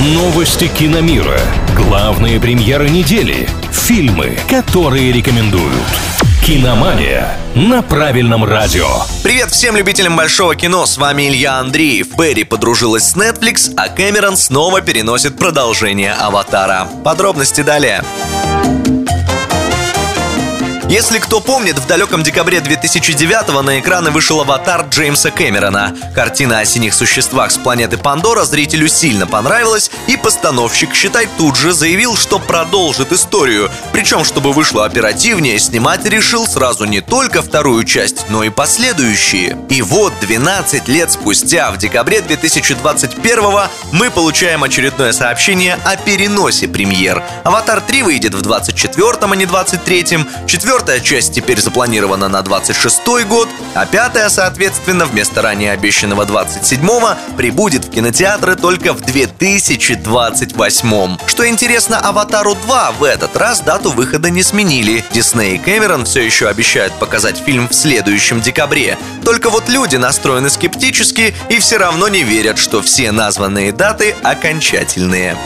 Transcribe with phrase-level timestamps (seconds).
[0.00, 1.40] Новости киномира.
[1.74, 3.48] Главные премьеры недели.
[3.72, 5.74] Фильмы, которые рекомендуют.
[6.46, 8.86] Киномания на правильном радио.
[9.24, 12.16] Привет всем любителям большого кино, с вами Илья Андреев.
[12.16, 16.86] Берри подружилась с Netflix, а Кэмерон снова переносит продолжение «Аватара».
[17.02, 18.04] Подробности далее.
[20.88, 25.94] Если кто помнит, в далеком декабре 2009 на экраны вышел «Аватар» Джеймса Кэмерона.
[26.14, 31.74] Картина о синих существах с планеты Пандора зрителю сильно понравилась, и постановщик, считай, тут же
[31.74, 33.70] заявил, что продолжит историю.
[33.92, 39.58] Причем, чтобы вышло оперативнее, снимать решил сразу не только вторую часть, но и последующие.
[39.68, 47.22] И вот 12 лет спустя, в декабре 2021 мы получаем очередное сообщение о переносе премьер.
[47.44, 50.26] «Аватар 3» выйдет в 24-м, а не 23-м,
[50.78, 57.86] Четвертая часть теперь запланирована на 26 год, а пятая, соответственно, вместо ранее обещанного 27-го прибудет
[57.86, 64.44] в кинотеатры только в 2028 Что интересно, «Аватару 2» в этот раз дату выхода не
[64.44, 65.04] сменили.
[65.10, 68.96] Дисней и Кэмерон все еще обещают показать фильм в следующем декабре.
[69.24, 75.36] Только вот люди настроены скептически и все равно не верят, что все названные даты окончательные.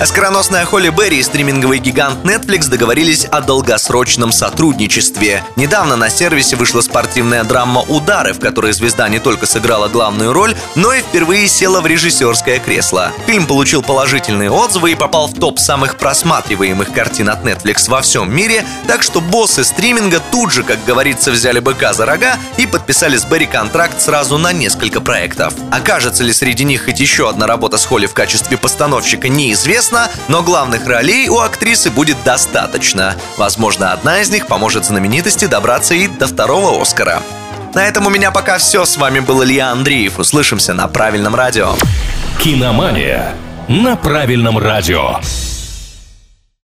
[0.00, 5.42] Оскароносная Холли Берри и стриминговый гигант Netflix договорились о долгосрочном сотрудничестве.
[5.56, 10.54] Недавно на сервисе вышла спортивная драма «Удары», в которой звезда не только сыграла главную роль,
[10.76, 13.10] но и впервые села в режиссерское кресло.
[13.26, 18.32] Фильм получил положительные отзывы и попал в топ самых просматриваемых картин от Netflix во всем
[18.32, 23.16] мире, так что боссы стриминга тут же, как говорится, взяли быка за рога и подписали
[23.16, 25.54] с Берри контракт сразу на несколько проектов.
[25.72, 30.08] Окажется ли среди них хоть еще одна работа с Холли в качестве постановщика, неизвестно, известно,
[30.28, 33.14] но главных ролей у актрисы будет достаточно.
[33.36, 37.22] Возможно, одна из них поможет знаменитости добраться и до второго Оскара.
[37.74, 38.84] На этом у меня пока все.
[38.84, 40.18] С вами был Илья Андреев.
[40.18, 41.74] Услышимся на правильном радио.
[42.42, 43.34] Киномания
[43.68, 45.20] на правильном радио.